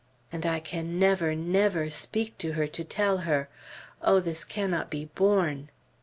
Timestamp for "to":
2.39-2.53, 2.65-2.83